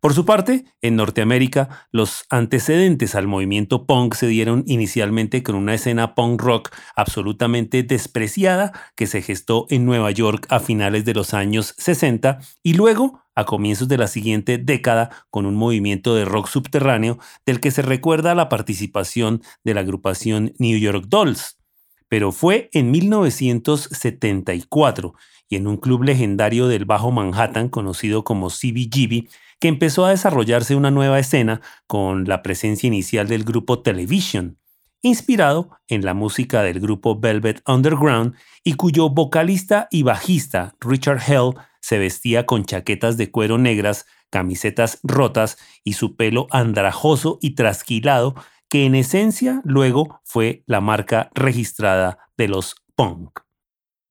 Por 0.00 0.14
su 0.14 0.24
parte, 0.24 0.64
en 0.80 0.94
Norteamérica, 0.94 1.88
los 1.90 2.24
antecedentes 2.30 3.16
al 3.16 3.26
movimiento 3.26 3.84
punk 3.84 4.14
se 4.14 4.28
dieron 4.28 4.62
inicialmente 4.68 5.42
con 5.42 5.56
una 5.56 5.74
escena 5.74 6.14
punk 6.14 6.40
rock 6.40 6.70
absolutamente 6.94 7.82
despreciada 7.82 8.70
que 8.94 9.08
se 9.08 9.22
gestó 9.22 9.66
en 9.70 9.84
Nueva 9.84 10.12
York 10.12 10.46
a 10.50 10.60
finales 10.60 11.04
de 11.04 11.14
los 11.14 11.34
años 11.34 11.74
60 11.78 12.38
y 12.62 12.74
luego 12.74 13.24
a 13.34 13.44
comienzos 13.44 13.88
de 13.88 13.98
la 13.98 14.06
siguiente 14.06 14.58
década 14.58 15.10
con 15.30 15.46
un 15.46 15.56
movimiento 15.56 16.14
de 16.14 16.24
rock 16.24 16.46
subterráneo 16.46 17.18
del 17.44 17.58
que 17.58 17.72
se 17.72 17.82
recuerda 17.82 18.36
la 18.36 18.48
participación 18.48 19.42
de 19.64 19.74
la 19.74 19.80
agrupación 19.80 20.52
New 20.58 20.78
York 20.78 21.06
Dolls. 21.08 21.58
Pero 22.08 22.30
fue 22.30 22.70
en 22.72 22.92
1974 22.92 25.14
y 25.48 25.56
en 25.56 25.66
un 25.66 25.76
club 25.76 26.04
legendario 26.04 26.68
del 26.68 26.84
Bajo 26.84 27.10
Manhattan 27.10 27.68
conocido 27.68 28.22
como 28.22 28.48
CBGB 28.48 29.26
que 29.60 29.68
empezó 29.68 30.04
a 30.04 30.10
desarrollarse 30.10 30.76
una 30.76 30.90
nueva 30.90 31.18
escena 31.18 31.60
con 31.86 32.24
la 32.24 32.42
presencia 32.42 32.86
inicial 32.86 33.28
del 33.28 33.44
grupo 33.44 33.82
Television, 33.82 34.58
inspirado 35.02 35.70
en 35.88 36.04
la 36.04 36.14
música 36.14 36.62
del 36.62 36.80
grupo 36.80 37.18
Velvet 37.18 37.62
Underground 37.66 38.34
y 38.64 38.74
cuyo 38.74 39.10
vocalista 39.10 39.88
y 39.90 40.02
bajista 40.02 40.74
Richard 40.80 41.20
Hell 41.26 41.54
se 41.80 41.98
vestía 41.98 42.46
con 42.46 42.64
chaquetas 42.64 43.16
de 43.16 43.30
cuero 43.30 43.58
negras, 43.58 44.06
camisetas 44.30 45.00
rotas 45.02 45.58
y 45.84 45.94
su 45.94 46.16
pelo 46.16 46.46
andrajoso 46.50 47.38
y 47.40 47.54
trasquilado, 47.54 48.34
que 48.68 48.84
en 48.84 48.94
esencia 48.94 49.62
luego 49.64 50.20
fue 50.24 50.62
la 50.66 50.80
marca 50.80 51.30
registrada 51.34 52.18
de 52.36 52.48
los 52.48 52.76
punk. 52.94 53.40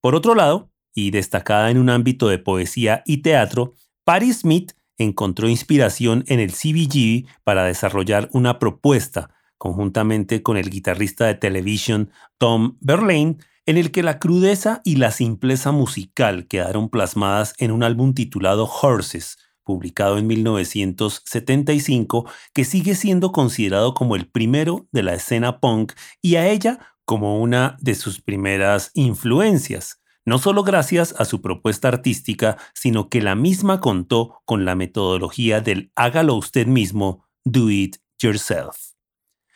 Por 0.00 0.14
otro 0.14 0.34
lado, 0.34 0.72
y 0.94 1.10
destacada 1.10 1.70
en 1.70 1.78
un 1.78 1.90
ámbito 1.90 2.28
de 2.28 2.38
poesía 2.38 3.02
y 3.06 3.18
teatro, 3.18 3.74
Patti 4.04 4.32
Smith 4.32 4.72
encontró 4.98 5.48
inspiración 5.48 6.24
en 6.26 6.40
el 6.40 6.52
CBG 6.52 7.26
para 7.44 7.64
desarrollar 7.64 8.28
una 8.32 8.58
propuesta, 8.58 9.30
conjuntamente 9.56 10.42
con 10.42 10.56
el 10.56 10.70
guitarrista 10.70 11.26
de 11.26 11.34
televisión 11.34 12.10
Tom 12.36 12.76
Verlaine, 12.80 13.38
en 13.66 13.76
el 13.76 13.90
que 13.90 14.02
la 14.02 14.18
crudeza 14.18 14.80
y 14.84 14.96
la 14.96 15.10
simpleza 15.10 15.72
musical 15.72 16.46
quedaron 16.46 16.88
plasmadas 16.88 17.54
en 17.58 17.70
un 17.70 17.82
álbum 17.82 18.14
titulado 18.14 18.66
Horses, 18.66 19.38
publicado 19.62 20.16
en 20.16 20.26
1975, 20.26 22.28
que 22.54 22.64
sigue 22.64 22.94
siendo 22.94 23.30
considerado 23.30 23.92
como 23.92 24.16
el 24.16 24.26
primero 24.26 24.88
de 24.90 25.02
la 25.02 25.14
escena 25.14 25.60
punk 25.60 25.92
y 26.22 26.36
a 26.36 26.48
ella 26.48 26.78
como 27.04 27.40
una 27.40 27.76
de 27.80 27.94
sus 27.94 28.22
primeras 28.22 28.90
influencias 28.94 29.97
no 30.28 30.38
solo 30.38 30.62
gracias 30.62 31.14
a 31.18 31.24
su 31.24 31.40
propuesta 31.40 31.88
artística, 31.88 32.58
sino 32.74 33.08
que 33.08 33.22
la 33.22 33.34
misma 33.34 33.80
contó 33.80 34.42
con 34.44 34.64
la 34.66 34.74
metodología 34.74 35.60
del 35.60 35.90
hágalo 35.96 36.34
usted 36.34 36.66
mismo, 36.66 37.24
do 37.44 37.70
it 37.70 37.96
yourself. 38.20 38.92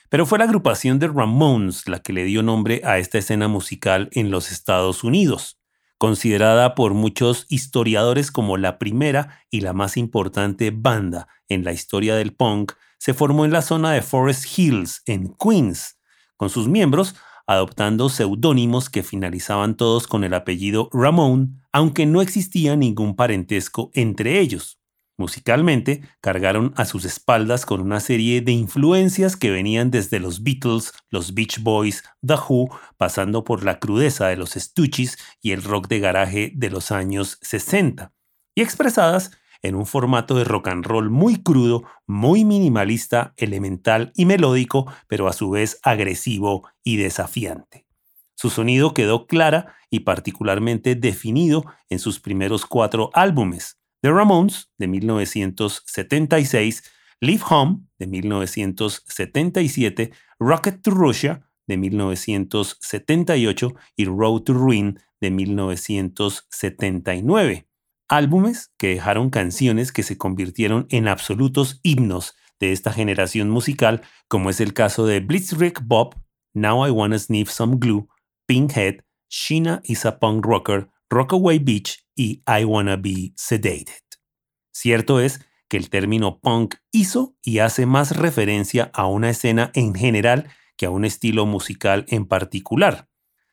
Pero 0.08 0.24
fue 0.24 0.38
la 0.38 0.44
agrupación 0.44 0.98
de 0.98 1.08
Ramones 1.08 1.88
la 1.88 2.00
que 2.00 2.12
le 2.12 2.24
dio 2.24 2.42
nombre 2.42 2.80
a 2.84 2.98
esta 2.98 3.18
escena 3.18 3.48
musical 3.48 4.08
en 4.12 4.30
los 4.30 4.50
Estados 4.50 5.04
Unidos, 5.04 5.60
considerada 5.98 6.74
por 6.74 6.94
muchos 6.94 7.44
historiadores 7.50 8.30
como 8.30 8.56
la 8.56 8.78
primera 8.78 9.40
y 9.50 9.60
la 9.60 9.74
más 9.74 9.96
importante 9.98 10.72
banda 10.74 11.28
en 11.48 11.64
la 11.64 11.72
historia 11.72 12.16
del 12.16 12.34
punk, 12.34 12.72
se 12.98 13.14
formó 13.14 13.44
en 13.44 13.52
la 13.52 13.62
zona 13.62 13.92
de 13.92 14.00
Forest 14.00 14.58
Hills, 14.58 15.02
en 15.04 15.34
Queens. 15.34 15.98
Con 16.36 16.48
sus 16.48 16.66
miembros 16.66 17.14
adoptando 17.46 18.08
seudónimos 18.08 18.90
que 18.90 19.02
finalizaban 19.02 19.76
todos 19.76 20.06
con 20.06 20.24
el 20.24 20.34
apellido 20.34 20.88
Ramón, 20.92 21.62
aunque 21.72 22.06
no 22.06 22.22
existía 22.22 22.76
ningún 22.76 23.16
parentesco 23.16 23.90
entre 23.94 24.40
ellos. 24.40 24.78
Musicalmente, 25.18 26.02
cargaron 26.20 26.72
a 26.76 26.84
sus 26.84 27.04
espaldas 27.04 27.66
con 27.66 27.80
una 27.80 28.00
serie 28.00 28.40
de 28.40 28.52
influencias 28.52 29.36
que 29.36 29.50
venían 29.50 29.90
desde 29.90 30.18
los 30.18 30.42
Beatles, 30.42 30.92
los 31.10 31.34
Beach 31.34 31.60
Boys, 31.60 32.02
The 32.26 32.34
Who, 32.34 32.70
pasando 32.96 33.44
por 33.44 33.62
la 33.62 33.78
crudeza 33.78 34.28
de 34.28 34.36
los 34.36 34.52
Stooges 34.52 35.18
y 35.40 35.52
el 35.52 35.62
rock 35.62 35.88
de 35.88 36.00
garaje 36.00 36.52
de 36.54 36.70
los 36.70 36.90
años 36.90 37.38
60, 37.42 38.12
y 38.54 38.62
expresadas 38.62 39.32
en 39.62 39.76
un 39.76 39.86
formato 39.86 40.36
de 40.36 40.44
rock 40.44 40.68
and 40.68 40.84
roll 40.84 41.08
muy 41.08 41.42
crudo, 41.42 41.84
muy 42.06 42.44
minimalista, 42.44 43.32
elemental 43.36 44.12
y 44.14 44.26
melódico, 44.26 44.92
pero 45.08 45.26
a 45.28 45.32
su 45.32 45.48
vez 45.50 45.78
agresivo 45.82 46.68
y 46.82 46.96
desafiante. 46.96 47.86
Su 48.34 48.50
sonido 48.50 48.92
quedó 48.92 49.26
clara 49.26 49.74
y 49.88 50.00
particularmente 50.00 50.96
definido 50.96 51.64
en 51.88 52.00
sus 52.00 52.18
primeros 52.18 52.66
cuatro 52.66 53.10
álbumes, 53.14 53.78
The 54.00 54.10
Ramones 54.10 54.72
de 54.78 54.88
1976, 54.88 56.82
Leave 57.20 57.44
Home 57.48 57.82
de 57.98 58.08
1977, 58.08 60.10
Rocket 60.40 60.82
to 60.82 60.90
Russia 60.90 61.48
de 61.68 61.76
1978 61.76 63.74
y 63.94 64.06
Road 64.06 64.40
to 64.40 64.54
Ruin 64.54 64.98
de 65.20 65.30
1979 65.30 67.68
álbumes 68.12 68.70
que 68.76 68.88
dejaron 68.88 69.30
canciones 69.30 69.90
que 69.90 70.02
se 70.02 70.18
convirtieron 70.18 70.86
en 70.90 71.08
absolutos 71.08 71.80
himnos 71.82 72.34
de 72.60 72.72
esta 72.72 72.92
generación 72.92 73.48
musical, 73.48 74.02
como 74.28 74.50
es 74.50 74.60
el 74.60 74.74
caso 74.74 75.06
de 75.06 75.20
Blitzkrieg 75.20 75.80
Bob, 75.82 76.14
Now 76.52 76.86
I 76.86 76.90
Wanna 76.90 77.18
Sniff 77.18 77.50
Some 77.50 77.76
Glue, 77.78 78.06
Pinkhead, 78.46 78.96
Sheena 79.30 79.80
is 79.84 80.04
a 80.04 80.18
Punk 80.18 80.44
Rocker, 80.44 80.90
Rockaway 81.08 81.58
Beach 81.58 82.04
y 82.14 82.42
I 82.46 82.64
Wanna 82.64 82.96
Be 82.96 83.32
Sedated. 83.34 84.04
Cierto 84.74 85.18
es 85.18 85.40
que 85.70 85.78
el 85.78 85.88
término 85.88 86.38
punk 86.38 86.74
hizo 86.90 87.34
y 87.42 87.60
hace 87.60 87.86
más 87.86 88.14
referencia 88.14 88.90
a 88.92 89.06
una 89.06 89.30
escena 89.30 89.70
en 89.72 89.94
general 89.94 90.50
que 90.76 90.84
a 90.84 90.90
un 90.90 91.06
estilo 91.06 91.46
musical 91.46 92.04
en 92.08 92.26
particular. 92.26 93.08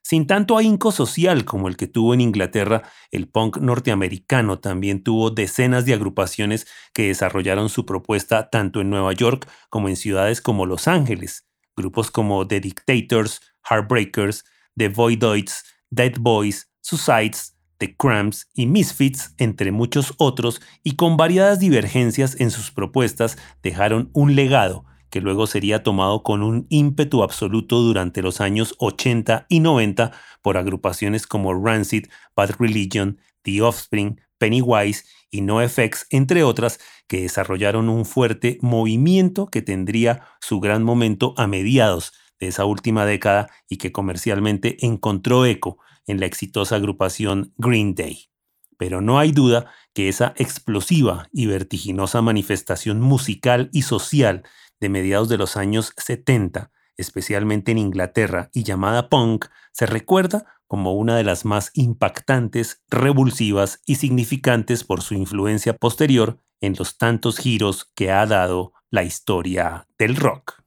Sin 0.09 0.25
tanto 0.25 0.57
ahínco 0.57 0.91
social 0.91 1.45
como 1.45 1.67
el 1.67 1.77
que 1.77 1.85
tuvo 1.85 2.15
en 2.15 2.21
Inglaterra, 2.21 2.81
el 3.11 3.27
punk 3.27 3.57
norteamericano 3.57 4.57
también 4.57 5.03
tuvo 5.03 5.29
decenas 5.29 5.85
de 5.85 5.93
agrupaciones 5.93 6.65
que 6.95 7.09
desarrollaron 7.09 7.69
su 7.69 7.85
propuesta 7.85 8.49
tanto 8.49 8.81
en 8.81 8.89
Nueva 8.89 9.13
York 9.13 9.47
como 9.69 9.87
en 9.87 9.95
ciudades 9.95 10.41
como 10.41 10.65
Los 10.65 10.87
Ángeles. 10.87 11.45
Grupos 11.77 12.09
como 12.09 12.47
The 12.47 12.59
Dictators, 12.59 13.39
Heartbreakers, 13.69 14.45
The 14.75 14.89
Voidoids, 14.89 15.63
Dead 15.91 16.13
Boys, 16.19 16.71
Suicides, 16.81 17.55
The 17.77 17.95
Cramps 17.95 18.49
y 18.55 18.65
Misfits, 18.65 19.35
entre 19.37 19.71
muchos 19.71 20.15
otros, 20.17 20.59
y 20.81 20.95
con 20.95 21.17
variadas 21.17 21.59
divergencias 21.59 22.35
en 22.39 22.49
sus 22.49 22.71
propuestas, 22.71 23.37
dejaron 23.61 24.09
un 24.13 24.33
legado 24.33 24.88
que 25.09 25.21
luego 25.21 25.47
sería 25.47 25.83
tomado 25.83 26.23
con 26.23 26.43
un 26.43 26.65
ímpetu 26.69 27.23
absoluto 27.23 27.79
durante 27.79 28.21
los 28.21 28.41
años 28.41 28.75
80 28.79 29.45
y 29.49 29.59
90 29.59 30.11
por 30.41 30.57
agrupaciones 30.57 31.27
como 31.27 31.53
Rancid, 31.53 32.07
Bad 32.35 32.51
Religion, 32.59 33.19
The 33.43 33.61
Offspring, 33.61 34.19
Pennywise 34.37 35.05
y 35.29 35.41
NoFX, 35.41 36.07
entre 36.09 36.43
otras, 36.43 36.79
que 37.07 37.21
desarrollaron 37.21 37.89
un 37.89 38.05
fuerte 38.05 38.57
movimiento 38.61 39.47
que 39.47 39.61
tendría 39.61 40.23
su 40.39 40.59
gran 40.59 40.83
momento 40.83 41.33
a 41.37 41.47
mediados 41.47 42.13
de 42.39 42.47
esa 42.47 42.65
última 42.65 43.05
década 43.05 43.49
y 43.67 43.77
que 43.77 43.91
comercialmente 43.91 44.77
encontró 44.85 45.45
eco 45.45 45.77
en 46.07 46.19
la 46.19 46.25
exitosa 46.25 46.77
agrupación 46.77 47.53
Green 47.57 47.93
Day. 47.93 48.29
Pero 48.77 49.01
no 49.01 49.19
hay 49.19 49.33
duda 49.33 49.71
que 49.93 50.07
esa 50.07 50.33
explosiva 50.37 51.27
y 51.33 51.47
vertiginosa 51.47 52.21
manifestación 52.21 53.01
musical 53.01 53.69
y 53.73 53.81
social 53.81 54.43
de 54.79 54.89
mediados 54.89 55.29
de 55.29 55.37
los 55.37 55.57
años 55.57 55.93
70, 55.97 56.71
especialmente 56.97 57.71
en 57.71 57.77
Inglaterra 57.77 58.49
y 58.53 58.63
llamada 58.63 59.09
punk, 59.09 59.45
se 59.71 59.85
recuerda 59.85 60.45
como 60.67 60.93
una 60.93 61.17
de 61.17 61.23
las 61.23 61.45
más 61.45 61.71
impactantes, 61.73 62.83
revulsivas 62.89 63.81
y 63.85 63.95
significantes 63.95 64.83
por 64.83 65.01
su 65.01 65.15
influencia 65.15 65.73
posterior 65.73 66.37
en 66.61 66.75
los 66.77 66.97
tantos 66.97 67.37
giros 67.37 67.91
que 67.95 68.11
ha 68.11 68.25
dado 68.25 68.73
la 68.91 69.03
historia 69.03 69.87
del 69.97 70.15
rock. 70.15 70.61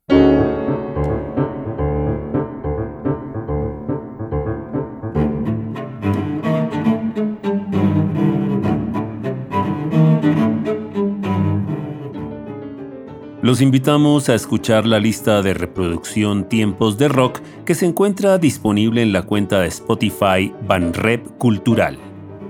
Los 13.53 13.61
invitamos 13.61 14.31
a 14.31 14.35
escuchar 14.35 14.87
la 14.87 14.99
lista 14.99 15.43
de 15.43 15.53
reproducción 15.53 16.49
Tiempos 16.49 16.97
de 16.97 17.09
Rock 17.09 17.43
que 17.67 17.75
se 17.75 17.85
encuentra 17.85 18.39
disponible 18.39 19.03
en 19.03 19.13
la 19.13 19.25
cuenta 19.25 19.61
de 19.61 19.69
Spotify 19.69 20.55
Banrep 20.67 21.37
Cultural. 21.37 21.99